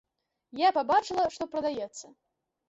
Я 0.61 0.69
пабачыла, 0.77 1.27
што 1.35 1.49
прадаецца. 1.53 2.05